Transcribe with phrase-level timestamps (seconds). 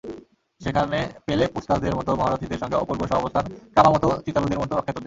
[0.61, 0.97] সেখানে
[1.25, 4.99] পেলে-পুসকাসদের মতো মহারথীদের সঙ্গে অপূর্ব সহাবস্থান কামামোতো, চিতালুদের মতো অখ্যাতদের।